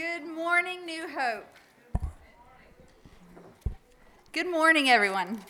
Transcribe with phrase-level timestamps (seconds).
[0.00, 1.44] Good morning, New Hope.
[4.32, 5.40] Good morning, everyone.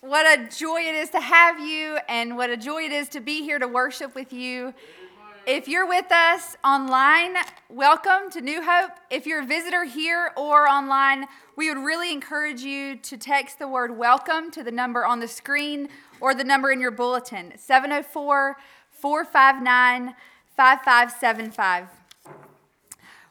[0.00, 3.20] What a joy it is to have you, and what a joy it is to
[3.20, 4.74] be here to worship with you.
[5.46, 7.36] If you're with us online,
[7.68, 8.90] welcome to New Hope.
[9.10, 13.68] If you're a visitor here or online, we would really encourage you to text the
[13.68, 15.88] word welcome to the number on the screen
[16.20, 18.56] or the number in your bulletin 704
[18.90, 20.16] 459
[20.56, 22.01] 5575.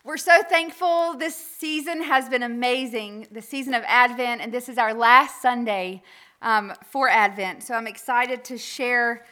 [0.03, 1.13] We're so thankful.
[1.13, 6.01] This season has been amazing, the season of Advent, and this is our last Sunday
[6.41, 7.61] um, for Advent.
[7.61, 9.27] So I'm excited to share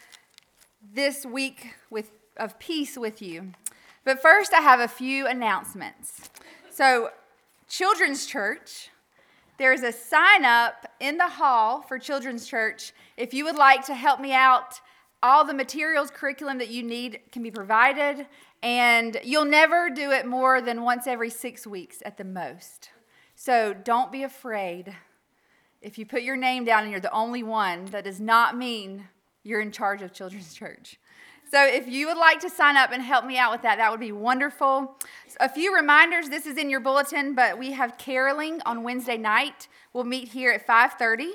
[0.94, 3.52] this week with, of peace with you.
[4.06, 6.30] But first, I have a few announcements.
[6.70, 7.10] So,
[7.68, 8.90] Children's Church,
[9.58, 12.94] there's a sign up in the hall for Children's Church.
[13.18, 14.80] If you would like to help me out,
[15.22, 18.26] all the materials, curriculum that you need can be provided.
[18.62, 22.90] And you'll never do it more than once every six weeks at the most.
[23.36, 24.96] So don't be afraid.
[25.82, 29.08] If you put your name down and you're the only one, that does not mean
[29.44, 31.00] you're in charge of Children's Church.
[31.50, 33.90] So if you would like to sign up and help me out with that, that
[33.90, 35.00] would be wonderful.
[35.40, 39.68] A few reminders, this is in your bulletin, but we have caroling on Wednesday night.
[39.94, 41.32] We'll meet here at 5:30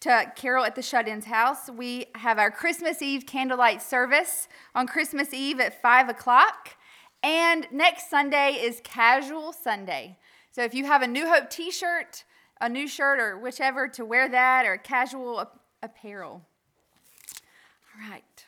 [0.00, 1.68] to Carol at the Shut In's house.
[1.68, 6.76] We have our Christmas Eve candlelight service on Christmas Eve at 5 o'clock.
[7.22, 10.16] And next Sunday is Casual Sunday.
[10.52, 12.24] So if you have a New Hope t shirt,
[12.60, 15.46] a new shirt, or whichever to wear that, or casual
[15.82, 16.42] apparel.
[17.94, 18.44] All right.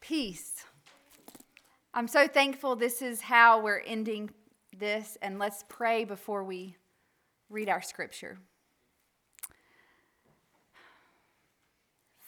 [0.00, 0.64] Peace.
[1.94, 4.30] I'm so thankful this is how we're ending
[4.78, 6.76] this, and let's pray before we
[7.48, 8.38] read our scripture.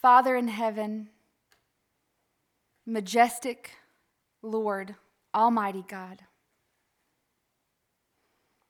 [0.05, 1.09] Father in heaven,
[2.85, 3.71] majestic
[4.43, 4.97] Lord,
[5.35, 6.19] Almighty God,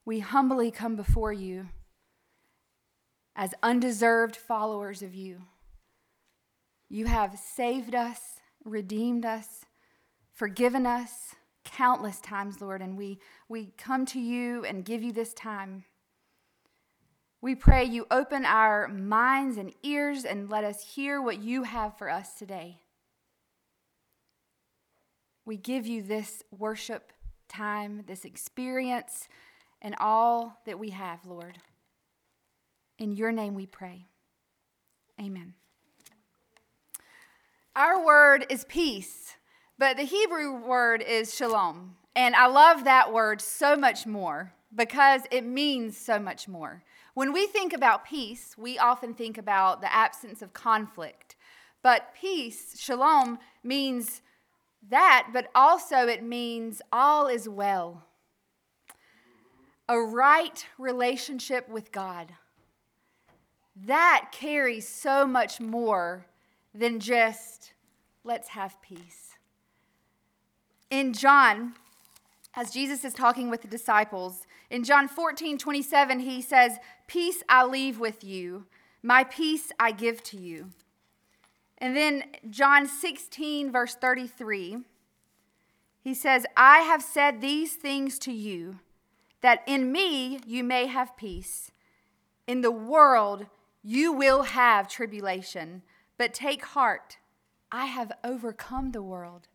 [0.05, 1.67] we humbly come before you
[3.35, 5.41] as undeserved followers of you.
[6.87, 9.65] You have saved us, redeemed us,
[10.31, 15.33] forgiven us countless times, Lord, and we, we come to you and give you this
[15.33, 15.83] time
[17.45, 21.95] we pray you open our minds and ears and let us hear what you have
[21.95, 22.81] for us today.
[25.45, 27.13] We give you this worship
[27.47, 29.27] time, this experience,
[29.79, 31.59] and all that we have, Lord.
[32.97, 34.07] In your name we pray.
[35.21, 35.53] Amen.
[37.75, 39.35] Our word is peace,
[39.77, 41.97] but the Hebrew word is shalom.
[42.15, 46.81] And I love that word so much more because it means so much more.
[47.15, 51.37] When we think about peace, we often think about the absence of conflict.
[51.81, 54.21] But peace, shalom, means
[54.89, 58.03] that, but also it means all is well.
[59.87, 62.33] A right relationship with God.
[63.85, 66.27] That carries so much more
[66.73, 67.71] than just
[68.25, 69.37] let's have peace.
[70.89, 71.75] In John,
[72.55, 76.77] as Jesus is talking with the disciples, in John 14, 27, he says,
[77.07, 78.65] Peace I leave with you,
[79.03, 80.69] my peace I give to you.
[81.77, 84.77] And then John 16, verse 33,
[86.01, 88.79] he says, I have said these things to you,
[89.41, 91.71] that in me you may have peace.
[92.47, 93.47] In the world
[93.83, 95.83] you will have tribulation,
[96.17, 97.17] but take heart,
[97.71, 99.47] I have overcome the world.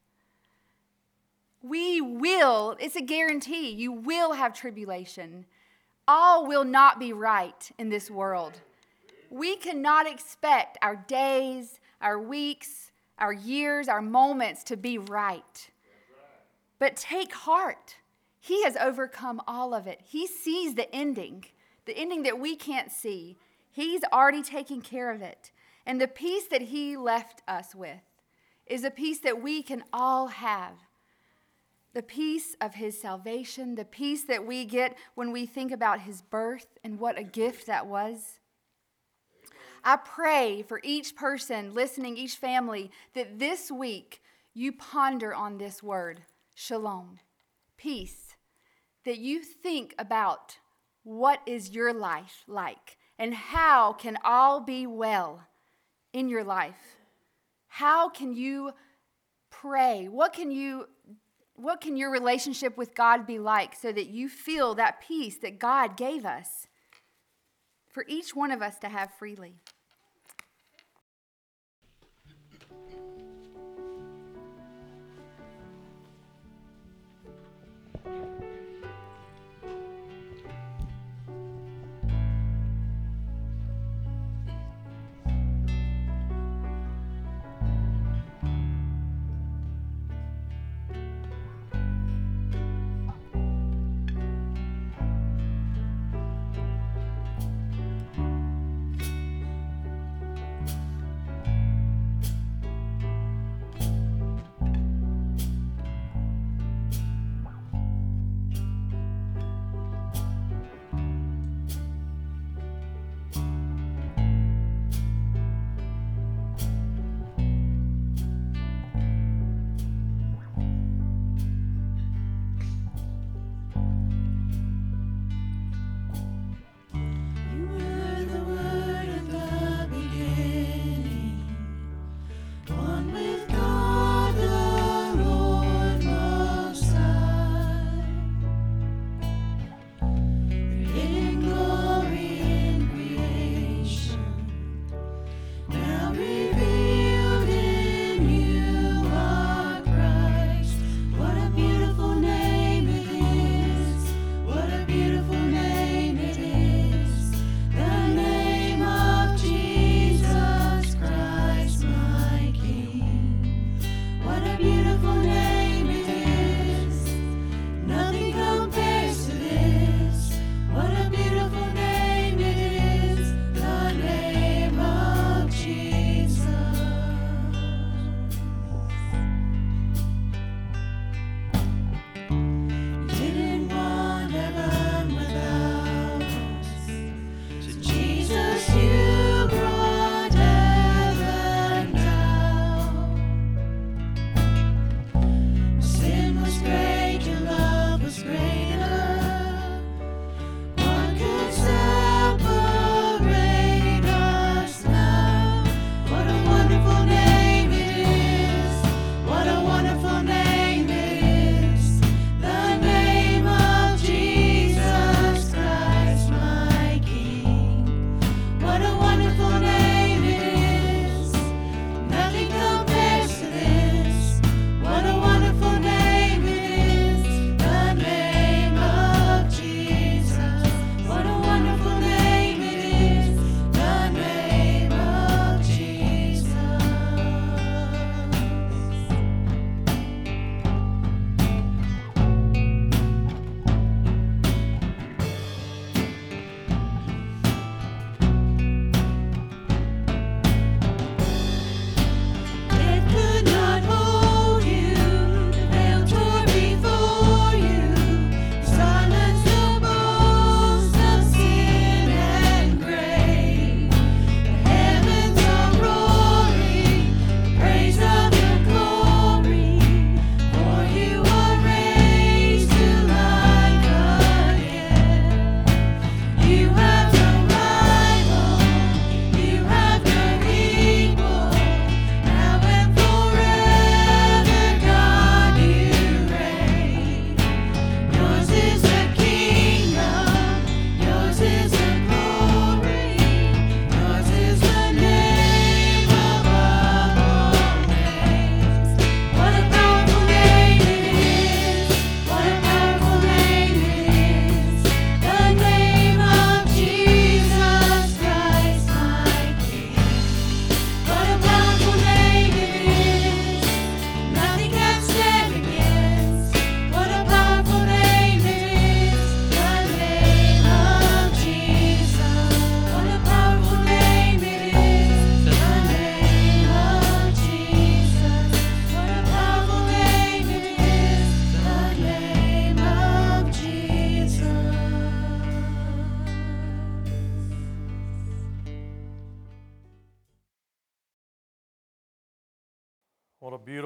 [1.63, 5.45] We will, it's a guarantee, you will have tribulation.
[6.09, 8.55] All will not be right in this world.
[9.31, 15.71] We cannot expect our days, our weeks, our years, our moments to be right.
[16.79, 17.97] But take heart.
[18.41, 20.01] He has overcome all of it.
[20.03, 21.45] He sees the ending,
[21.85, 23.37] the ending that we can't see.
[23.71, 25.53] He's already taken care of it.
[25.85, 28.01] And the peace that He left us with
[28.67, 30.73] is a peace that we can all have
[31.93, 36.23] the peace of his salvation, the peace that we get when we think about his
[36.23, 38.39] birth and what a gift that was.
[39.83, 44.21] I pray for each person listening, each family, that this week
[44.53, 46.23] you ponder on this word,
[46.55, 47.19] shalom,
[47.77, 48.37] peace,
[49.05, 50.59] that you think about
[51.03, 55.43] what is your life like and how can all be well
[56.13, 56.97] in your life.
[57.69, 58.73] How can you
[59.49, 60.09] pray?
[60.09, 60.89] What can you
[61.63, 65.59] what can your relationship with God be like so that you feel that peace that
[65.59, 66.67] God gave us
[67.89, 69.57] for each one of us to have freely?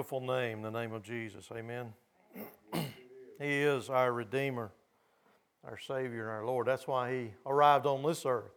[0.04, 1.49] Beautiful name, the name of Jesus.
[1.50, 1.90] Amen.
[2.75, 2.82] he
[3.62, 4.70] is our Redeemer,
[5.66, 6.66] our Savior, and our Lord.
[6.66, 8.52] That's why He arrived on this earth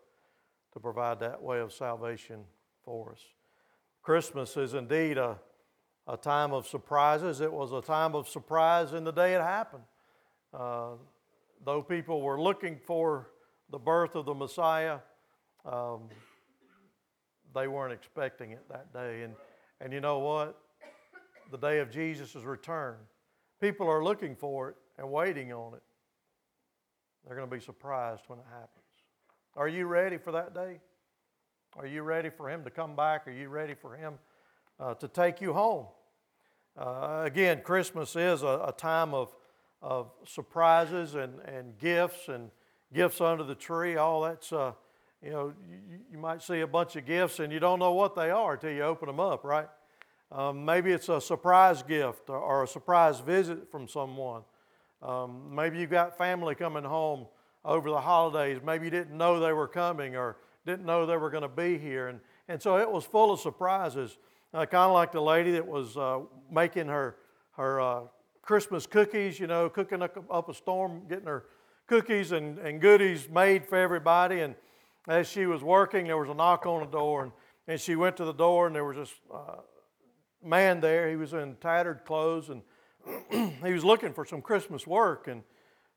[0.74, 2.42] to provide that way of salvation
[2.84, 3.22] for us.
[4.01, 5.38] Christmas is indeed a,
[6.06, 7.39] a time of surprises.
[7.39, 9.84] It was a time of surprise in the day it happened.
[10.54, 10.96] Uh,
[11.63, 13.30] though people were looking for
[13.70, 14.98] the birth of the Messiah,
[15.63, 16.10] um,
[17.56, 19.22] they weren't expecting it that day.
[19.22, 19.34] And,
[19.80, 20.60] and you know what?
[21.51, 22.96] The day of Jesus' return,
[23.62, 25.84] people are looking for it and waiting on it,
[27.25, 28.72] they're going to be surprised when it happens.
[29.56, 30.80] Are you ready for that day?
[31.75, 33.27] Are you ready for Him to come back?
[33.27, 34.16] Are you ready for Him
[34.80, 35.88] uh, to take you home?
[36.77, 39.34] Uh, again, Christmas is a, a, time of,
[39.82, 42.51] of surprises and, and gifts and
[42.94, 43.98] gifts under the tree.
[43.98, 44.74] All that's, uh,
[45.24, 48.16] you know, you, you, might see a bunch of gifts and you don't know what
[48.16, 49.68] they are until you open them up, right?
[50.32, 54.42] Um, maybe it's a surprise gift or, a surprise visit from someone.
[55.02, 57.28] Um, maybe you've got family coming home
[57.64, 58.60] over the holidays.
[58.64, 61.78] Maybe you didn't know they were coming or didn't know they were going to be
[61.78, 62.10] here.
[62.10, 62.20] And,
[62.50, 64.18] and so it was full of surprises,
[64.54, 66.20] uh, kind of like the lady that was uh,
[66.52, 67.16] making her,
[67.56, 68.02] her uh,
[68.42, 71.46] Christmas cookies, you know, cooking up, a storm, getting her
[71.88, 74.42] cookies and, and goodies made for everybody.
[74.42, 74.56] And
[75.08, 77.32] as she was working, there was a knock on the door, and,
[77.68, 79.62] and she went to the door, and there was this uh,
[80.44, 81.10] man there.
[81.10, 82.62] He was in tattered clothes, and
[83.63, 85.27] he was looking for some Christmas work.
[85.27, 85.44] And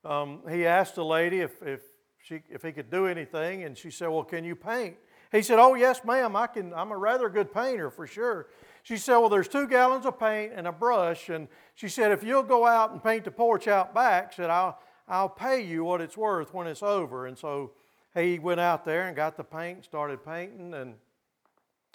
[0.03, 1.81] um, he asked the lady if, if
[2.23, 4.95] she, if he could do anything, and she said, Well, can you paint?
[5.31, 8.47] He said, Oh, yes, ma'am, I can, I'm a rather good painter for sure.
[8.83, 11.29] She said, Well, there's two gallons of paint and a brush.
[11.29, 14.79] And she said, If you'll go out and paint the porch out back, said, I'll,
[15.07, 17.27] I'll pay you what it's worth when it's over.
[17.27, 17.71] And so
[18.13, 20.73] he went out there and got the paint, started painting.
[20.73, 20.95] And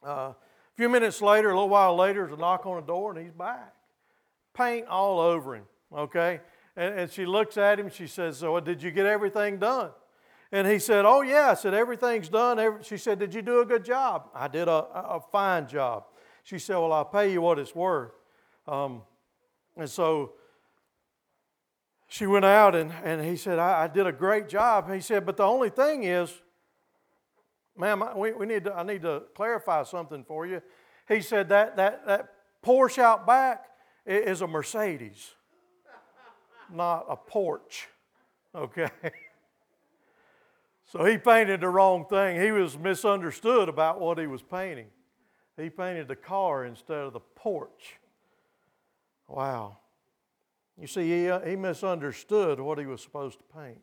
[0.03, 0.33] uh,
[0.77, 3.25] a few minutes later, a little while later, there's a knock on the door, and
[3.25, 3.73] he's back.
[4.53, 6.41] Paint all over him, okay?
[6.77, 9.93] And, and she looks at him, she says, So, did you get everything done?
[10.53, 11.53] And he said, Oh, yeah.
[11.53, 12.83] I said, Everything's done.
[12.83, 14.29] She said, Did you do a good job?
[14.35, 16.05] I did a, a fine job.
[16.45, 18.13] She said, Well, I'll pay you what it's worth.
[18.69, 19.01] Um,
[19.79, 20.33] and so
[22.07, 24.93] she went out and, and he said, I, I did a great job.
[24.93, 26.35] He said, But the only thing is,
[27.77, 30.63] ma'am, we, we need to, I need to clarify something for you.
[31.09, 32.33] He said, That, that, that
[32.65, 33.67] Porsche out back
[34.05, 35.35] is a Mercedes,
[36.73, 37.89] not a porch.
[38.55, 38.89] Okay?
[40.87, 42.41] So he painted the wrong thing.
[42.41, 44.87] He was misunderstood about what he was painting.
[45.57, 47.99] He painted the car instead of the porch.
[49.27, 49.79] Wow.
[50.81, 53.81] You see, he, uh, he misunderstood what he was supposed to paint.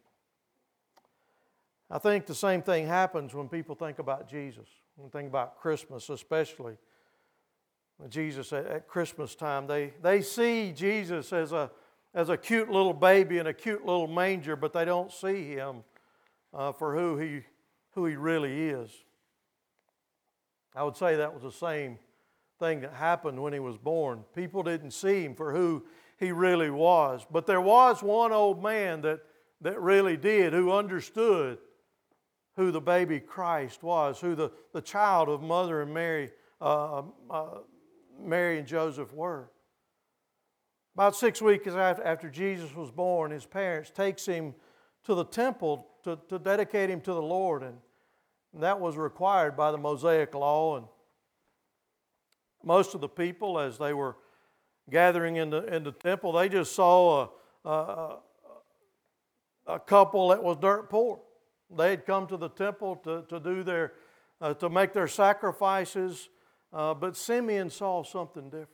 [1.89, 5.59] I think the same thing happens when people think about Jesus, when they think about
[5.59, 6.77] Christmas, especially.
[8.09, 11.69] Jesus at, at Christmas time, they, they see Jesus as a,
[12.13, 15.83] as a cute little baby in a cute little manger, but they don't see him
[16.53, 17.41] uh, for who he,
[17.91, 18.89] who he really is.
[20.75, 21.99] I would say that was the same
[22.59, 24.23] thing that happened when he was born.
[24.35, 25.85] People didn't see him for who
[26.17, 27.25] he really was.
[27.29, 29.19] But there was one old man that,
[29.61, 31.59] that really did, who understood
[32.55, 36.31] who the baby Christ was, who the, the child of Mother and Mary,
[36.61, 37.45] uh, uh,
[38.19, 39.49] Mary and Joseph were.
[40.95, 44.53] About six weeks after, Jesus was born, his parents takes him
[45.05, 47.63] to the temple to, to dedicate him to the Lord.
[47.63, 47.77] And,
[48.59, 50.77] that was required by the Mosaic law.
[50.77, 50.85] And
[52.63, 54.15] most of the people, as they were
[54.89, 57.29] gathering in the, in the temple, they just saw
[57.65, 58.17] a, a,
[59.67, 61.19] a couple that was dirt poor.
[61.75, 63.93] They had come to the temple to, to do their,
[64.41, 66.29] uh, to make their sacrifices,
[66.71, 68.69] uh, but Simeon saw something different.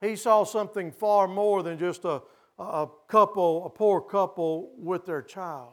[0.00, 2.22] He saw something far more than just a,
[2.58, 5.72] a couple, a poor couple with their child.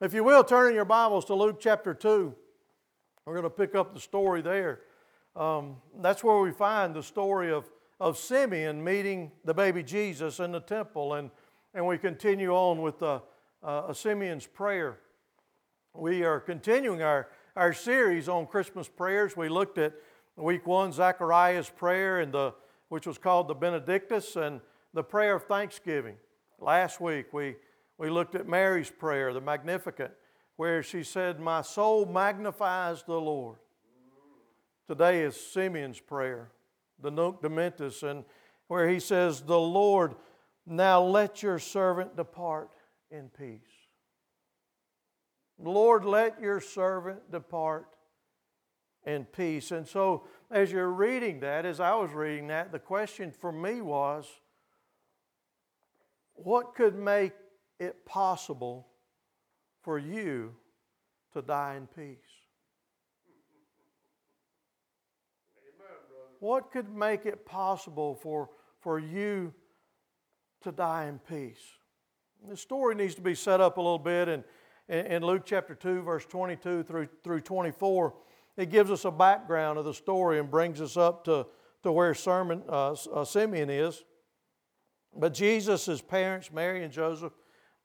[0.00, 2.34] If you will, turn in your Bibles to Luke chapter 2.
[3.24, 4.80] We're going to pick up the story there.
[5.34, 10.52] Um, that's where we find the story of, of Simeon meeting the baby Jesus in
[10.52, 11.14] the temple.
[11.14, 11.30] And,
[11.74, 13.20] and we continue on with the,
[13.62, 14.98] uh, Simeon's prayer.
[15.98, 19.36] We are continuing our, our series on Christmas prayers.
[19.36, 19.94] We looked at
[20.36, 22.52] week one, Zachariah's prayer, and the,
[22.88, 24.36] which was called the Benedictus.
[24.36, 24.60] And
[24.92, 26.16] the prayer of thanksgiving.
[26.58, 27.56] Last week we,
[27.98, 30.16] we looked at Mary's prayer, the Magnificat,
[30.56, 33.58] where she said, My soul magnifies the Lord.
[34.88, 36.50] Today is Simeon's prayer,
[37.00, 38.24] the Nunc Dimittis, and
[38.68, 40.14] where he says, The Lord,
[40.66, 42.70] now let your servant depart
[43.10, 43.75] in peace.
[45.58, 47.86] Lord, let your servant depart
[49.04, 49.70] in peace.
[49.70, 53.80] And so, as you're reading that, as I was reading that, the question for me
[53.80, 54.26] was,
[56.34, 57.32] what could make
[57.78, 58.88] it possible
[59.82, 60.54] for you
[61.32, 62.18] to die in peace?
[66.40, 69.52] what could make it possible for, for you
[70.62, 71.62] to die in peace?
[72.48, 74.44] The story needs to be set up a little bit in,
[74.88, 78.14] in Luke chapter 2, verse 22 through, through 24.
[78.56, 81.46] It gives us a background of the story and brings us up to,
[81.82, 84.04] to where sermon, uh, uh, Simeon is.
[85.14, 87.32] But Jesus' parents, Mary and Joseph,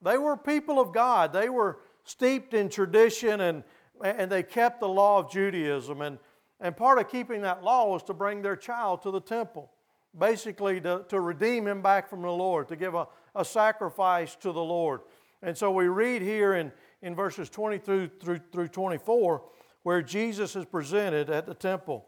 [0.02, 1.34] they were people of God.
[1.34, 3.64] They were steeped in tradition and,
[4.04, 6.02] and they kept the law of Judaism.
[6.02, 6.20] And,
[6.60, 9.72] and part of keeping that law was to bring their child to the temple,
[10.18, 14.52] basically to, to redeem him back from the Lord, to give a, a sacrifice to
[14.52, 15.02] the Lord.
[15.44, 19.44] And so we read here in, in verses 20 through, through, through 24
[19.84, 22.06] where Jesus is presented at the temple.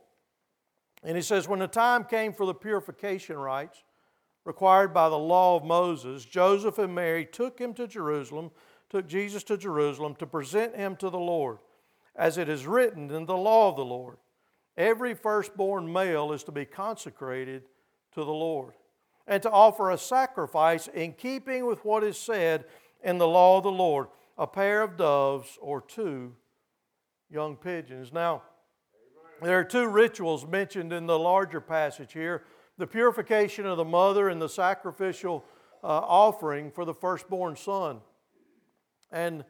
[1.04, 3.84] And he says, When the time came for the purification rites
[4.46, 8.52] required by the law of Moses, Joseph and Mary took him to Jerusalem,
[8.90, 11.58] took Jesus to Jerusalem to present him to the Lord,
[12.16, 14.18] as it is written in the law of the Lord.
[14.78, 17.64] Every firstborn male is to be consecrated
[18.14, 18.74] to the Lord
[19.28, 22.66] and to offer a sacrifice in keeping with what is said
[23.04, 26.34] in the law of the Lord a pair of doves or two
[27.30, 28.12] young pigeons.
[28.12, 28.44] Now,
[29.42, 32.44] there are two rituals mentioned in the larger passage here
[32.78, 35.46] the purification of the mother and the sacrificial
[35.84, 38.00] uh, offering for the firstborn son.
[39.12, 39.44] And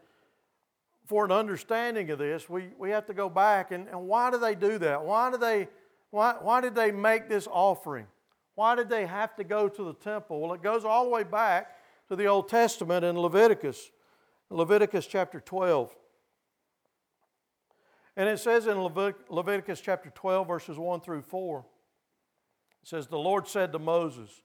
[1.06, 4.38] for an understanding of this, we, we have to go back and, and why do
[4.38, 5.04] they do that?
[5.04, 5.68] Why, do they,
[6.10, 8.08] why, why did they make this offering?
[8.56, 10.42] Why did they have to go to the temple?
[10.42, 11.78] Well, it goes all the way back
[12.10, 13.90] to the Old Testament in Leviticus,
[14.50, 15.96] Leviticus chapter 12.
[18.16, 21.66] And it says in Leviticus chapter 12, verses 1 through 4,
[22.84, 24.44] it says, The Lord said to Moses,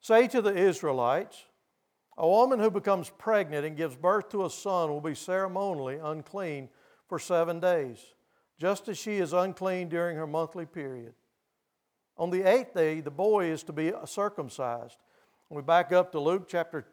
[0.00, 1.44] Say to the Israelites,
[2.18, 6.68] a woman who becomes pregnant and gives birth to a son will be ceremonially unclean
[7.08, 7.98] for seven days,
[8.58, 11.14] just as she is unclean during her monthly period.
[12.18, 14.98] On the eighth day, the boy is to be circumcised.
[15.48, 16.84] We back up to Luke chapter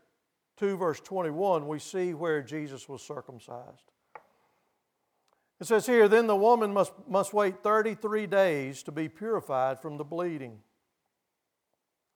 [0.58, 3.92] 2, verse 21, we see where Jesus was circumcised.
[5.60, 9.98] It says here, then the woman must, must wait 33 days to be purified from
[9.98, 10.60] the bleeding.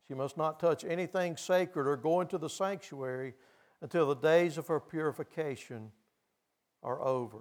[0.08, 3.34] She must not touch anything sacred or go into the sanctuary
[3.82, 5.92] until the days of her purification
[6.84, 7.40] are over.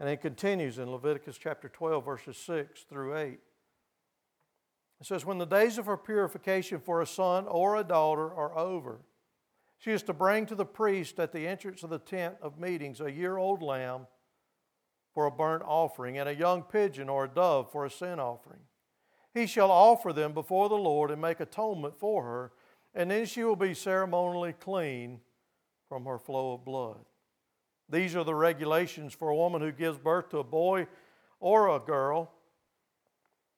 [0.00, 3.38] And it continues in Leviticus chapter 12, verses 6 through 8.
[5.00, 8.56] It says, When the days of her purification for a son or a daughter are
[8.56, 9.00] over,
[9.80, 13.00] she is to bring to the priest at the entrance of the tent of meetings
[13.00, 14.06] a year old lamb
[15.12, 18.60] for a burnt offering, and a young pigeon or a dove for a sin offering.
[19.34, 22.52] He shall offer them before the Lord and make atonement for her,
[22.94, 25.18] and then she will be ceremonially clean
[25.88, 27.04] from her flow of blood.
[27.88, 30.86] These are the regulations for a woman who gives birth to a boy
[31.40, 32.30] or a girl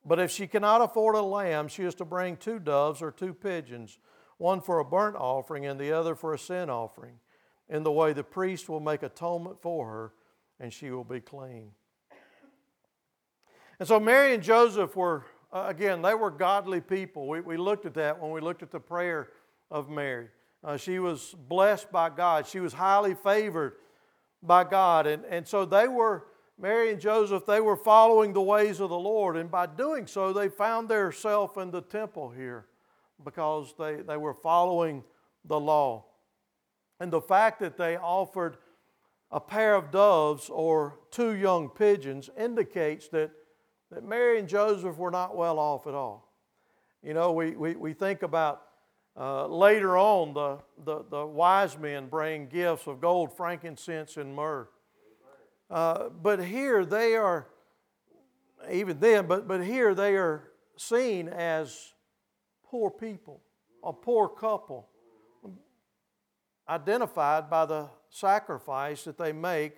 [0.04, 3.32] but if she cannot afford a lamb, she is to bring two doves or two
[3.32, 3.98] pigeons,
[4.42, 7.14] one for a burnt offering and the other for a sin offering.
[7.68, 10.12] In the way the priest will make atonement for her,
[10.58, 11.70] and she will be clean.
[13.78, 17.28] And so Mary and Joseph were, uh, again, they were godly people.
[17.28, 19.28] We, we looked at that when we looked at the prayer
[19.70, 20.26] of Mary.
[20.64, 23.74] Uh, she was blessed by God, she was highly favored
[24.42, 25.06] by God.
[25.06, 26.26] And, and so they were
[26.60, 30.32] Mary and Joseph, they were following the ways of the Lord, and by doing so,
[30.32, 32.66] they found themselves in the temple here
[33.24, 35.04] because they, they were following
[35.44, 36.04] the law.
[37.00, 38.56] And the fact that they offered
[39.30, 43.30] a pair of doves or two young pigeons indicates that,
[43.90, 46.32] that Mary and Joseph were not well off at all.
[47.02, 48.62] You know, we, we, we think about
[49.18, 54.68] uh, later on the, the, the wise men bring gifts of gold, frankincense, and myrrh.
[55.70, 57.46] Uh, but here they are,
[58.70, 61.91] even then, but, but here they are seen as
[62.72, 63.42] poor people,
[63.84, 64.88] a poor couple,
[66.66, 69.74] identified by the sacrifice that they make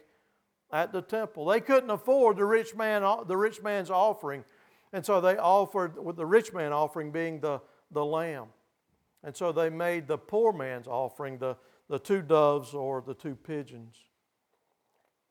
[0.73, 1.45] at the temple.
[1.47, 4.45] They couldn't afford the rich, man, the rich man's offering,
[4.93, 8.47] and so they offered, with the rich man offering being the, the lamb.
[9.25, 11.57] And so they made the poor man's offering the,
[11.89, 13.97] the two doves or the two pigeons.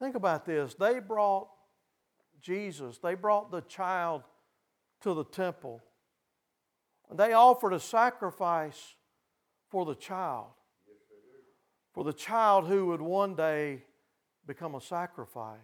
[0.02, 0.74] Think about this.
[0.74, 1.48] They brought
[2.42, 4.24] Jesus, they brought the child
[5.00, 5.82] to the temple.
[7.16, 8.96] They offered a sacrifice
[9.70, 10.48] for the child,
[11.94, 13.84] for the child who would one day
[14.48, 15.58] become a sacrifice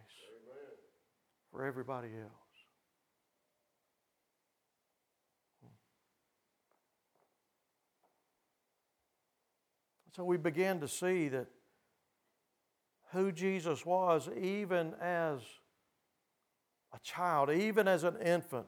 [1.50, 2.32] for everybody else.
[10.14, 11.46] So we begin to see that
[13.12, 15.40] who Jesus was, even as
[16.92, 18.66] a child, even as an infant,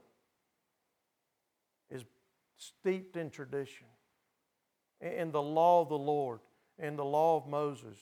[2.62, 3.86] steeped in tradition,
[5.00, 6.40] in the law of the Lord,
[6.78, 7.98] in the law of Moses.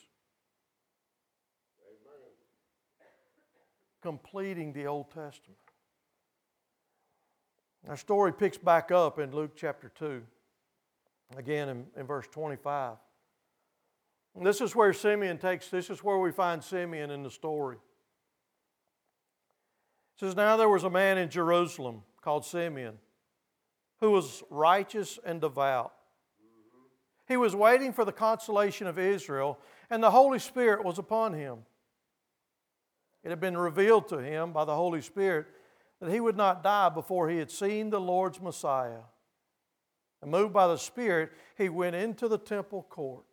[1.83, 2.33] Amen.
[4.03, 5.59] Completing the Old Testament.
[7.89, 10.23] Our story picks back up in Luke chapter 2.
[11.37, 12.97] again in, in verse 25.
[14.37, 17.77] And this is where Simeon takes, this is where we find Simeon in the story.
[20.17, 22.99] It says, Now there was a man in Jerusalem called Simeon
[24.01, 25.93] who was righteous and devout.
[27.29, 29.59] He was waiting for the consolation of Israel,
[29.89, 31.59] and the Holy Spirit was upon him.
[33.23, 35.47] It had been revealed to him by the Holy Spirit
[36.01, 39.03] that he would not die before he had seen the Lord's Messiah.
[40.23, 43.27] And moved by the Spirit, he went into the temple courts.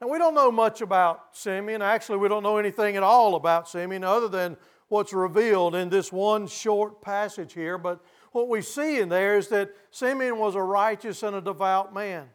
[0.00, 1.80] Now, we don't know much about Simeon.
[1.80, 6.12] Actually, we don't know anything at all about Simeon other than what's revealed in this
[6.12, 7.78] one short passage here.
[7.78, 8.04] But
[8.36, 12.28] what we see in there is that Simeon was a righteous and a devout man.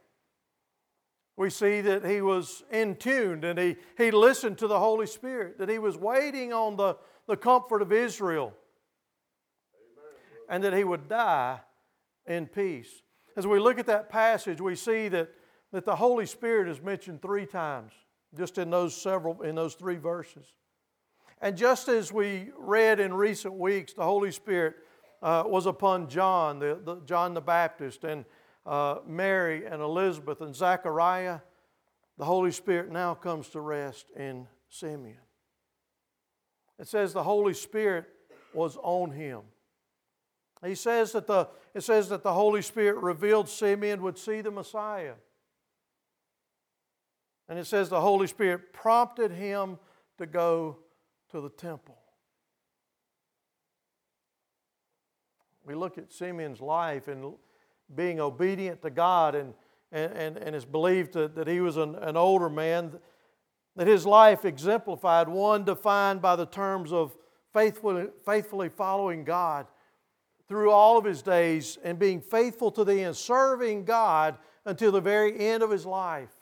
[1.38, 5.60] We see that he was in tuned and he, he listened to the Holy Spirit,
[5.60, 8.52] that he was waiting on the, the comfort of Israel,
[10.50, 11.60] and that he would die
[12.26, 13.04] in peace.
[13.38, 15.30] As we look at that passage, we see that,
[15.72, 17.92] that the Holy Spirit is mentioned three times,
[18.36, 20.48] just in those several, in those three verses.
[21.42, 24.76] And just as we read in recent weeks, the Holy Spirit
[25.22, 28.26] uh, was upon John, the, the, John the Baptist, and
[28.66, 31.40] uh, Mary and Elizabeth and Zachariah,
[32.18, 35.18] the Holy Spirit now comes to rest in Simeon.
[36.80, 38.06] It says the Holy Spirit
[38.54, 39.42] was on him.
[40.66, 44.52] He says that the, it says that the Holy Spirit revealed Simeon would see the
[44.52, 45.14] Messiah.
[47.50, 49.80] And it says the Holy Spirit prompted him
[50.18, 50.78] to go
[51.32, 52.01] to the temple.
[55.72, 57.34] We look at Simeon's life and
[57.96, 59.54] being obedient to God, and,
[59.94, 63.00] and, and it's believed that, he was an, an older man,
[63.78, 67.16] that his life exemplified one defined by the terms of
[67.54, 69.66] faithfully, faithfully following God
[70.50, 75.00] through all of his days and being faithful to the end, serving God until the
[75.00, 76.34] very end of his life.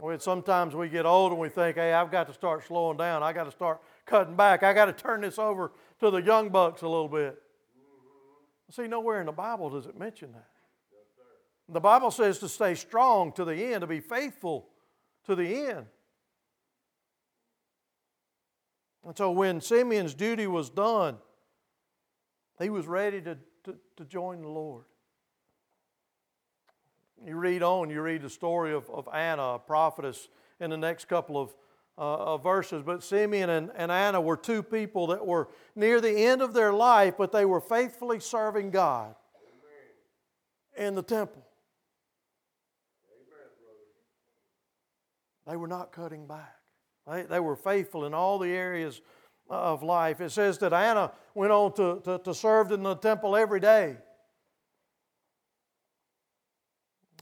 [0.00, 3.22] When sometimes we get old and we think, hey, I've got to start slowing down.
[3.22, 4.64] I got to start cutting back.
[4.64, 5.70] I got to turn this over
[6.00, 7.40] to the young bucks a little bit.
[8.72, 10.46] See, nowhere in the Bible does it mention that.
[11.68, 14.68] The Bible says to stay strong to the end, to be faithful
[15.26, 15.86] to the end.
[19.04, 21.18] And so when Simeon's duty was done,
[22.58, 24.84] he was ready to, to, to join the Lord.
[27.26, 30.28] You read on, you read the story of, of Anna, a prophetess,
[30.60, 31.54] in the next couple of
[32.02, 32.82] uh, verses.
[32.82, 36.72] But Simeon and, and Anna were two people that were near the end of their
[36.72, 39.14] life, but they were faithfully serving God
[40.76, 40.88] Amen.
[40.88, 41.46] in the temple.
[43.06, 43.50] Amen,
[45.46, 46.56] they were not cutting back.
[47.08, 49.00] They, they were faithful in all the areas
[49.48, 50.20] of life.
[50.20, 53.96] It says that Anna went on to, to, to serve in the temple every day.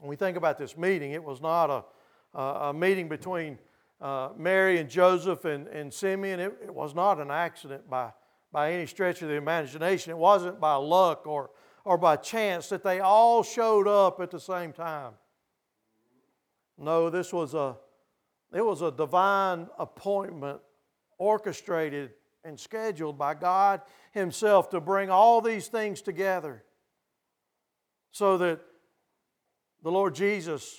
[0.01, 1.85] When we think about this meeting, it was not
[2.35, 3.59] a, a meeting between
[4.01, 8.13] uh, Mary and Joseph and, and Simeon, it, it, was not an accident by,
[8.51, 10.11] by any stretch of the imagination.
[10.11, 11.51] It wasn't by luck or,
[11.85, 15.13] or by chance that they all showed up at the same time.
[16.79, 17.77] No, this was a,
[18.55, 20.61] it was a divine appointment
[21.19, 23.83] orchestrated and scheduled by God
[24.13, 26.65] Himself to bring all these things together
[28.13, 28.61] so that
[29.83, 30.75] the Lord Jesus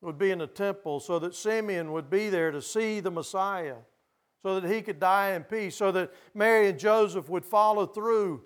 [0.00, 3.76] would be in the temple so that Simeon would be there to see the Messiah,
[4.42, 8.42] so that he could die in peace, so that Mary and Joseph would follow through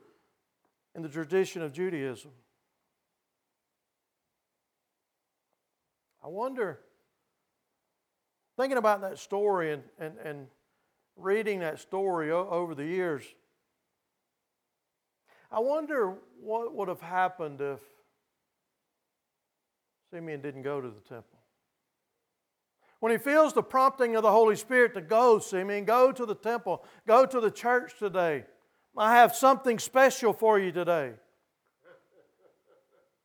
[0.95, 2.31] in the tradition of Judaism.
[6.25, 6.81] I wonder,
[8.57, 10.47] thinking about that story and, and, and
[11.17, 13.25] reading that story over the years,
[15.51, 17.81] I wonder what would have happened if
[20.11, 21.42] Simeon didn't go to the temple.
[23.03, 26.37] When he feels the prompting of the Holy Spirit to go, Simeon, go to the
[26.37, 28.45] temple, go to the church today.
[28.97, 31.15] I have something special for you today.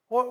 [0.07, 0.25] What,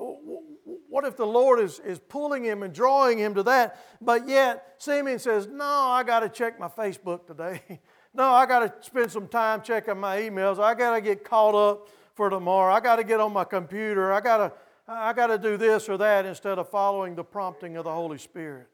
[0.89, 4.75] what if the Lord is, is pulling him and drawing him to that, but yet
[4.79, 7.63] Simeon says, No, I got to check my Facebook today.
[8.15, 10.59] no, I got to spend some time checking my emails.
[10.59, 12.75] I got to get caught up for tomorrow.
[12.75, 14.13] I got to get on my computer.
[14.13, 14.53] I got to
[14.89, 18.19] I got to do this or that instead of following the prompting of the Holy
[18.19, 18.67] Spirit.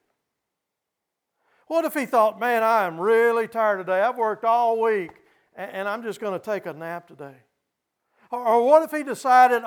[1.72, 4.02] What if he thought, man, I am really tired today.
[4.02, 5.10] I've worked all week
[5.56, 7.36] and I'm just going to take a nap today?
[8.30, 9.62] Or what if he decided,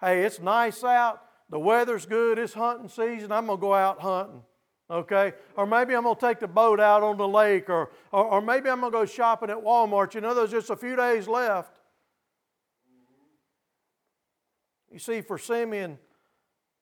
[0.00, 4.00] hey, it's nice out, the weather's good, it's hunting season, I'm going to go out
[4.00, 4.42] hunting?
[4.90, 5.34] Okay?
[5.56, 8.42] Or maybe I'm going to take the boat out on the lake, or, or, or
[8.42, 10.14] maybe I'm going to go shopping at Walmart.
[10.14, 11.78] You know, there's just a few days left.
[14.90, 15.98] You see, for Simeon,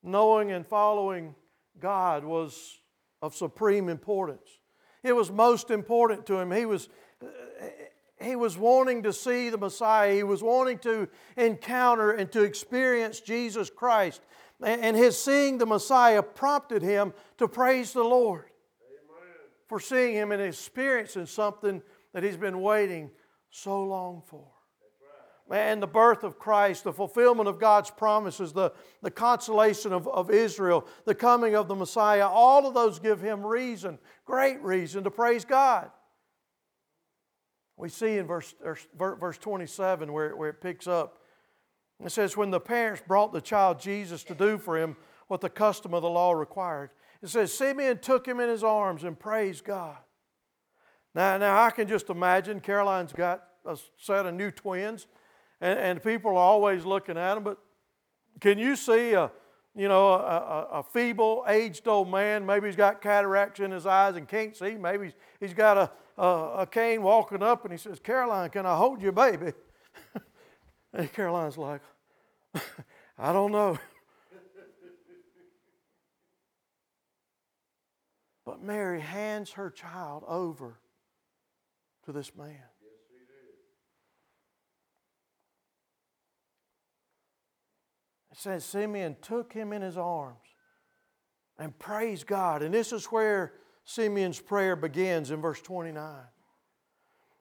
[0.03, 1.35] knowing and following
[1.79, 2.79] God was
[3.25, 4.47] of supreme importance.
[5.03, 6.51] It was most important to him.
[6.51, 6.91] He was,
[8.21, 11.09] he was wanting to see the Messiah, he was wanting to
[11.39, 14.21] encounter and to experience Jesus Christ.
[14.63, 19.35] And his seeing the Messiah prompted him to praise the Lord Amen.
[19.69, 21.81] for seeing him and experiencing something
[22.13, 23.11] that he's been waiting
[23.51, 24.54] so long for.
[25.51, 30.31] And the birth of Christ, the fulfillment of God's promises, the, the consolation of, of
[30.31, 35.11] Israel, the coming of the Messiah, all of those give him reason, great reason to
[35.11, 35.91] praise God.
[37.77, 41.19] We see in verse, er, verse 27 where, where it picks up.
[42.03, 44.97] It says, When the parents brought the child Jesus to do for him
[45.29, 46.91] what the custom of the law required,
[47.23, 49.97] it says, Simeon took him in his arms and praised God.
[51.15, 55.07] Now, now I can just imagine Caroline's got a set of new twins
[55.65, 57.43] and, and people are always looking at them.
[57.43, 57.59] But
[58.41, 59.31] can you see a,
[59.75, 62.45] you know, a, a, feeble, aged old man?
[62.45, 64.73] Maybe he's got cataracts in his eyes and can't see.
[64.75, 68.67] Maybe he's, he's got a, a, a cane walking up and he says, Caroline, can
[68.67, 69.55] I hold your baby?
[70.93, 71.81] and Caroline's like,
[73.19, 73.79] I don't know.
[78.47, 80.79] But Mary hands her child over
[82.05, 82.61] to this man.
[88.35, 90.35] It says Simeon took him in his arms
[91.57, 92.63] and praised God.
[92.63, 93.53] And this is where
[93.85, 96.17] Simeon's prayer begins in verse 29.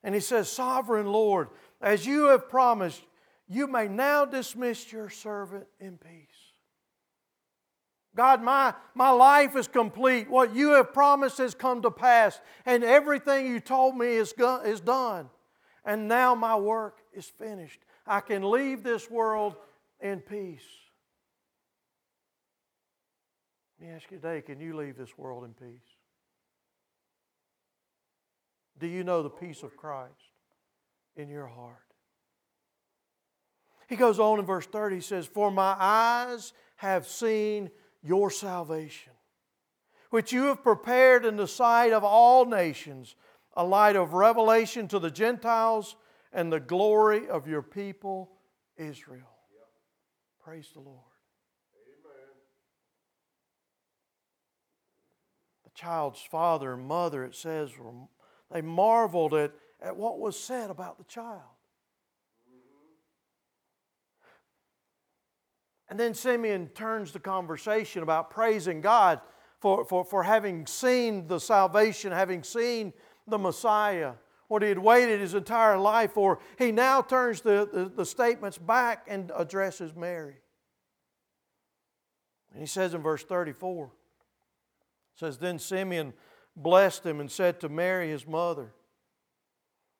[0.03, 1.47] And he says, Sovereign Lord,
[1.81, 3.01] as you have promised,
[3.49, 6.27] you may now dismiss your servant in peace.
[8.15, 10.29] God, my, my life is complete.
[10.29, 14.61] What you have promised has come to pass, and everything you told me is, go,
[14.61, 15.31] is done.
[15.85, 17.79] And now my work is finished.
[18.05, 19.55] I can leave this world
[19.99, 20.61] in peace.
[23.83, 25.83] Let me ask you today can you leave this world in peace?
[28.79, 30.13] Do you know the peace of Christ
[31.17, 31.75] in your heart?
[33.89, 37.69] He goes on in verse 30, he says, For my eyes have seen
[38.01, 39.11] your salvation,
[40.11, 43.17] which you have prepared in the sight of all nations,
[43.53, 45.97] a light of revelation to the Gentiles
[46.31, 48.31] and the glory of your people
[48.77, 49.27] Israel.
[50.41, 51.12] Praise the Lord.
[55.73, 57.71] Child's father and mother, it says,
[58.51, 61.41] they marveled at, at what was said about the child.
[65.89, 69.21] And then Simeon turns the conversation about praising God
[69.59, 72.93] for, for, for having seen the salvation, having seen
[73.27, 74.13] the Messiah,
[74.47, 76.39] what he had waited his entire life for.
[76.57, 80.35] He now turns the, the, the statements back and addresses Mary.
[82.51, 83.91] And he says in verse 34
[85.15, 86.13] says, Then Simeon
[86.55, 88.73] blessed him and said to Mary, his mother,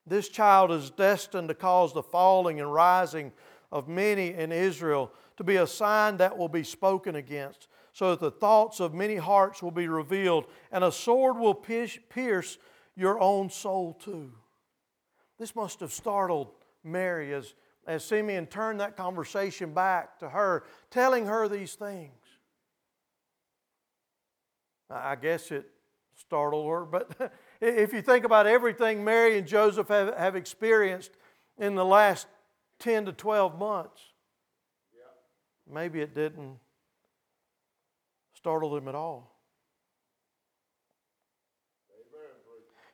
[0.06, 3.32] This child is destined to cause the falling and rising
[3.72, 8.20] of many in Israel to be a sign that will be spoken against, so that
[8.20, 12.58] the thoughts of many hearts will be revealed, and a sword will pierce
[12.96, 14.32] your own soul too.
[15.40, 16.52] This must have startled
[16.84, 17.54] Mary as,
[17.88, 22.12] as Simeon turned that conversation back to her, telling her these things.
[24.94, 25.70] I guess it
[26.16, 31.12] startled her, but if you think about everything Mary and Joseph have, have experienced
[31.58, 32.28] in the last
[32.80, 34.02] 10 to 12 months,
[35.72, 36.58] maybe it didn't
[38.36, 39.32] startle them at all.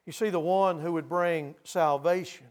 [0.06, 2.48] You see, the one who would bring salvation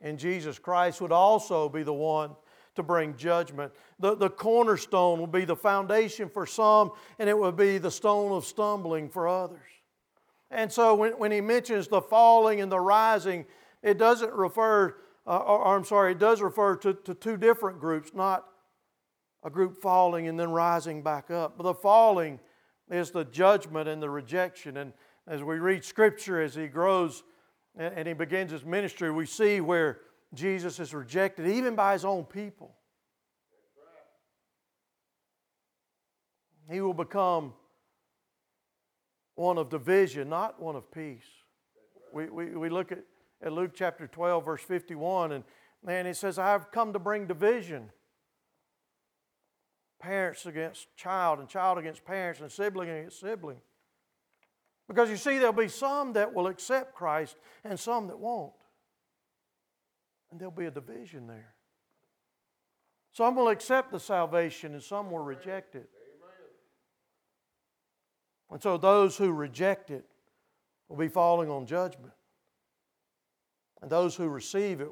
[0.00, 2.30] in Jesus Christ would also be the one
[2.74, 3.72] to bring judgment.
[3.98, 8.32] The, the cornerstone will be the foundation for some, and it will be the stone
[8.32, 9.60] of stumbling for others.
[10.50, 13.46] And so when, when he mentions the falling and the rising,
[13.82, 17.80] it doesn't refer, uh, or, or, I'm sorry, it does refer to, to two different
[17.80, 18.46] groups, not
[19.42, 21.56] a group falling and then rising back up.
[21.56, 22.38] But the falling
[22.90, 24.76] is the judgment and the rejection.
[24.76, 24.92] And
[25.26, 27.22] as we read Scripture, as he grows
[27.76, 30.00] and, and he begins his ministry, we see where
[30.34, 32.74] Jesus is rejected even by his own people.
[36.70, 37.52] He will become
[39.34, 41.24] one of division, not one of peace.
[42.14, 43.00] We, we, we look at,
[43.42, 45.44] at Luke chapter 12, verse 51, and
[45.84, 47.90] man, it says, I've come to bring division.
[50.00, 53.58] Parents against child, and child against parents, and sibling against sibling.
[54.88, 58.52] Because you see, there'll be some that will accept Christ and some that won't
[60.32, 61.54] and there'll be a division there.
[63.12, 65.88] Some will accept the salvation and some will reject it.
[68.50, 70.04] And so those who reject it
[70.88, 72.12] will be falling on judgment.
[73.82, 74.88] And those who receive it,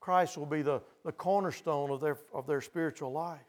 [0.00, 3.40] Christ will be the, the cornerstone of their, of their spiritual life.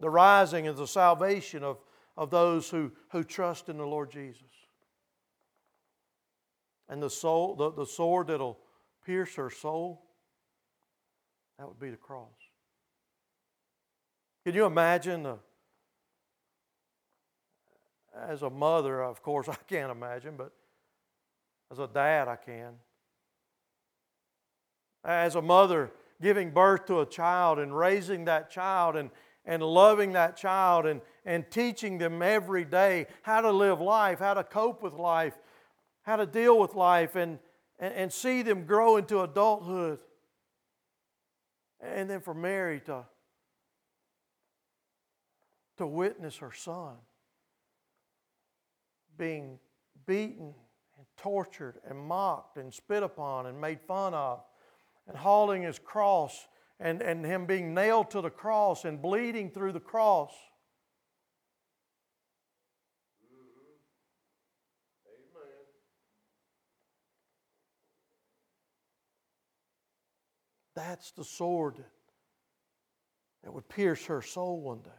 [0.00, 1.78] The rising is the salvation of,
[2.16, 4.42] of those who, who trust in the Lord Jesus.
[6.88, 8.58] And the, soul, the, the sword that'll
[9.04, 10.05] pierce her soul,
[11.58, 12.28] that would be the cross.
[14.44, 15.38] Can you imagine the,
[18.28, 20.52] as a mother, of course, I can't imagine, but
[21.70, 22.74] as a dad, I can.
[25.04, 29.10] As a mother, giving birth to a child and raising that child and,
[29.44, 34.34] and loving that child and, and teaching them every day how to live life, how
[34.34, 35.36] to cope with life,
[36.02, 37.38] how to deal with life, and,
[37.78, 39.98] and, and see them grow into adulthood.
[41.80, 43.04] And then for Mary to,
[45.78, 46.96] to witness her son
[49.18, 49.58] being
[50.06, 50.54] beaten
[50.96, 54.42] and tortured and mocked and spit upon and made fun of,
[55.08, 56.46] and hauling his cross
[56.80, 60.32] and, and him being nailed to the cross and bleeding through the cross.
[70.76, 71.82] That's the sword
[73.42, 74.90] that would pierce her soul one day.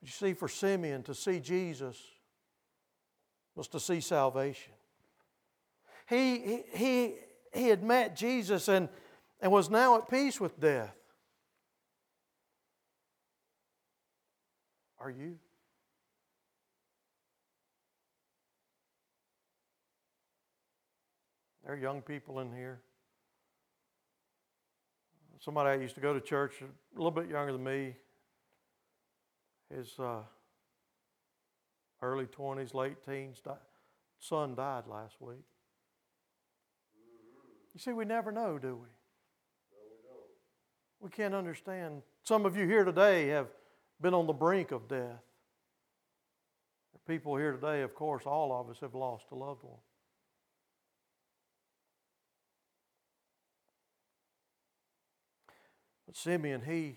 [0.00, 1.96] But You see, for Simeon to see Jesus
[3.54, 4.72] was to see salvation.
[6.08, 7.14] He, he,
[7.54, 8.88] he had met Jesus and,
[9.40, 10.94] and was now at peace with death.
[14.98, 15.38] Are you?
[21.66, 22.78] There are young people in here.
[25.40, 27.96] Somebody I used to go to church, a little bit younger than me,
[29.74, 30.20] his uh,
[32.00, 33.50] early 20s, late teens, di-
[34.20, 35.44] son died last week.
[37.74, 38.88] You see, we never know, do we?
[41.00, 42.02] We can't understand.
[42.22, 43.48] Some of you here today have
[44.00, 45.20] been on the brink of death.
[47.08, 49.78] People here today, of course, all of us have lost a loved one.
[56.06, 56.96] But Simeon, he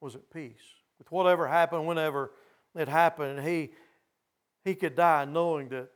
[0.00, 0.60] was at peace
[0.98, 2.32] with whatever happened, whenever
[2.74, 3.38] it happened.
[3.38, 3.72] And he,
[4.64, 5.88] he could die knowing that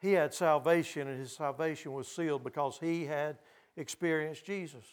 [0.00, 3.38] he had salvation and his salvation was sealed because he had
[3.76, 4.84] experienced Jesus.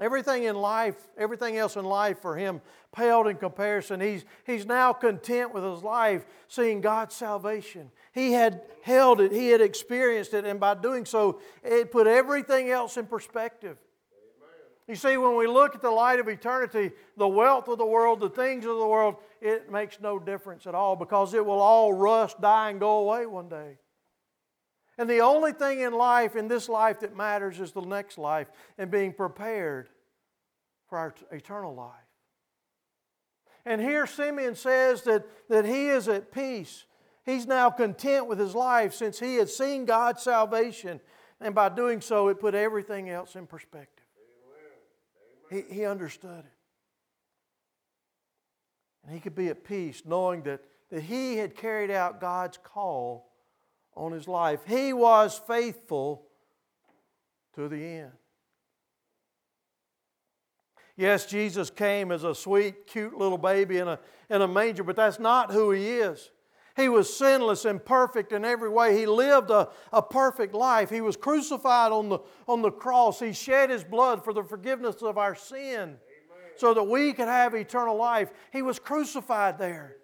[0.00, 2.60] Everything in life, everything else in life for him
[2.92, 4.00] paled in comparison.
[4.00, 7.90] He's, he's now content with his life, seeing God's salvation.
[8.12, 12.70] He had held it, he had experienced it, and by doing so, it put everything
[12.70, 13.76] else in perspective.
[14.86, 18.20] You see, when we look at the light of eternity, the wealth of the world,
[18.20, 21.92] the things of the world, it makes no difference at all because it will all
[21.92, 23.76] rust, die, and go away one day.
[24.98, 28.48] And the only thing in life, in this life, that matters is the next life
[28.76, 29.88] and being prepared
[30.88, 31.94] for our eternal life.
[33.64, 36.84] And here Simeon says that, that he is at peace.
[37.24, 41.00] He's now content with his life since he had seen God's salvation.
[41.40, 44.06] And by doing so, it put everything else in perspective.
[45.50, 46.52] He, he understood it.
[49.04, 53.28] And he could be at peace knowing that, that he had carried out God's call
[53.98, 54.60] on his life.
[54.66, 56.26] He was faithful
[57.54, 58.12] to the end.
[60.96, 63.98] Yes, Jesus came as a sweet, cute little baby in a,
[64.30, 66.30] in a manger, but that's not who he is.
[66.76, 68.96] He was sinless and perfect in every way.
[68.96, 70.90] He lived a, a perfect life.
[70.90, 73.18] He was crucified on the, on the cross.
[73.18, 75.98] He shed his blood for the forgiveness of our sin Amen.
[76.56, 78.30] so that we could have eternal life.
[78.52, 79.97] He was crucified there.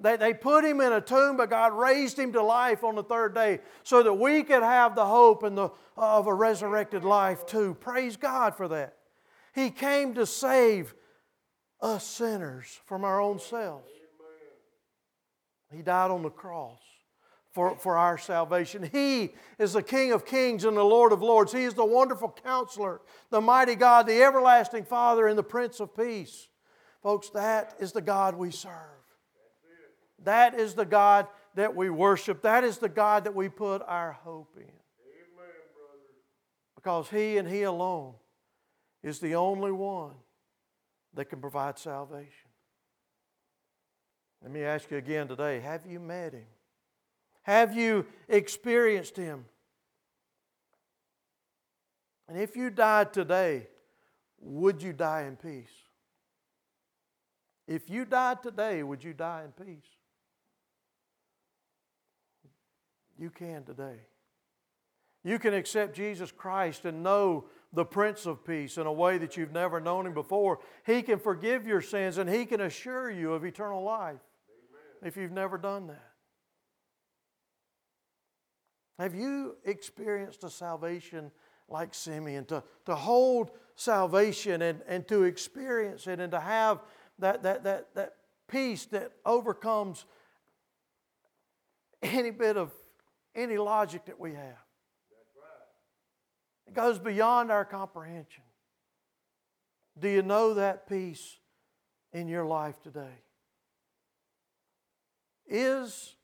[0.00, 3.02] They, they put him in a tomb, but God raised him to life on the
[3.02, 7.46] third day so that we could have the hope and the, of a resurrected life
[7.46, 7.76] too.
[7.80, 8.96] Praise God for that.
[9.54, 10.94] He came to save
[11.80, 13.90] us sinners from our own selves.
[15.74, 16.80] He died on the cross
[17.52, 18.88] for, for our salvation.
[18.90, 21.52] He is the King of kings and the Lord of lords.
[21.52, 25.96] He is the wonderful counselor, the mighty God, the everlasting Father, and the Prince of
[25.96, 26.48] Peace.
[27.02, 28.97] Folks, that is the God we serve.
[30.24, 32.42] That is the God that we worship.
[32.42, 34.62] That is the God that we put our hope in.
[34.62, 35.52] Amen,
[36.74, 38.14] because He and He alone
[39.02, 40.14] is the only one
[41.14, 42.48] that can provide salvation.
[44.42, 46.46] Let me ask you again today have you met him?
[47.42, 49.46] Have you experienced him?
[52.28, 53.68] And if you died today,
[54.40, 55.72] would you die in peace?
[57.66, 59.88] If you died today, would you die in peace?
[63.18, 63.96] You can today.
[65.24, 69.36] You can accept Jesus Christ and know the Prince of Peace in a way that
[69.36, 70.60] you've never known Him before.
[70.86, 75.08] He can forgive your sins and He can assure you of eternal life Amen.
[75.08, 76.04] if you've never done that.
[78.98, 81.30] Have you experienced a salvation
[81.68, 82.44] like Simeon?
[82.46, 86.80] To, to hold salvation and, and to experience it and to have
[87.18, 88.14] that, that, that, that
[88.48, 90.04] peace that overcomes
[92.02, 92.72] any bit of
[93.38, 94.64] any logic that we have.
[96.66, 98.42] It goes beyond our comprehension.
[99.98, 101.38] Do you know that peace
[102.12, 103.22] in your life today?
[105.46, 106.14] Is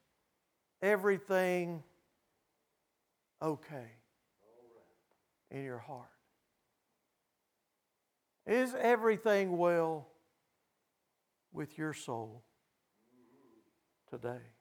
[0.83, 1.83] everything
[3.41, 3.91] okay
[5.51, 6.09] in your heart?
[8.47, 10.09] Is everything well
[11.53, 12.45] with your soul
[14.11, 14.54] today?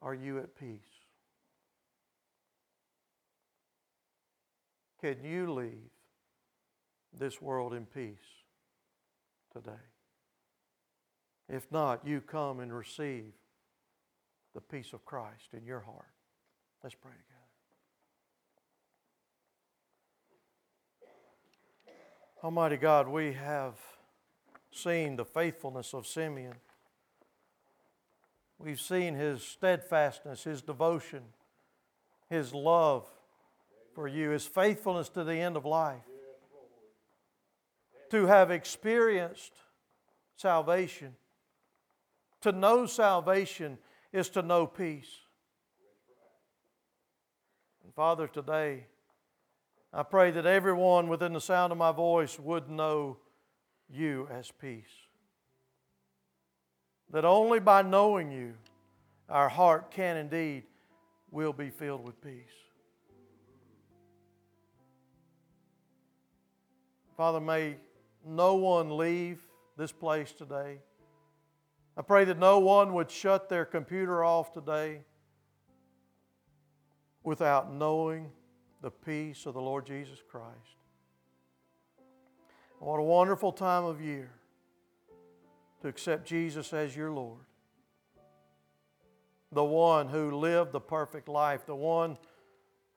[0.00, 0.80] Are you at peace?
[5.00, 5.90] Can you leave
[7.18, 8.18] this world in peace
[9.52, 9.70] today?
[11.48, 13.32] If not, you come and receive
[14.54, 16.12] the peace of Christ in your heart.
[16.82, 17.38] Let's pray together.
[22.44, 23.74] Almighty God, we have
[24.70, 26.54] seen the faithfulness of Simeon.
[28.58, 31.22] We've seen his steadfastness, his devotion,
[32.28, 33.08] his love
[33.94, 36.02] for you, his faithfulness to the end of life.
[38.10, 39.52] To have experienced
[40.36, 41.14] salvation.
[42.40, 43.78] To know salvation
[44.12, 45.10] is to know peace.
[47.84, 48.86] And Father, today,
[49.92, 53.18] I pray that everyone within the sound of my voice would know
[53.88, 55.07] you as peace.
[57.10, 58.54] That only by knowing you,
[59.28, 60.64] our heart can indeed
[61.30, 62.44] will be filled with peace.
[67.16, 67.76] Father, may
[68.24, 69.40] no one leave
[69.76, 70.78] this place today.
[71.96, 75.00] I pray that no one would shut their computer off today
[77.24, 78.30] without knowing
[78.82, 80.76] the peace of the Lord Jesus Christ.
[82.78, 84.30] What a wonderful time of year
[85.82, 87.44] to accept Jesus as your Lord.
[89.52, 92.18] The one who lived the perfect life, the one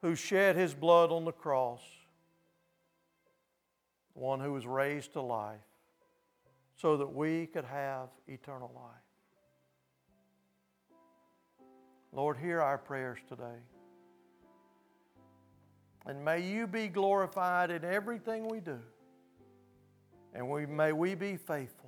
[0.02, 1.80] who shed his blood on the cross,
[4.14, 5.60] the one who was raised to life
[6.76, 8.92] so that we could have eternal life.
[12.12, 13.60] Lord, hear our prayers today.
[16.04, 18.80] And may you be glorified in everything we do.
[20.34, 21.81] And we, may we be faithful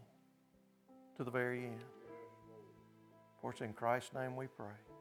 [1.16, 1.84] to the very end.
[3.40, 4.93] For it's in Christ's name we pray.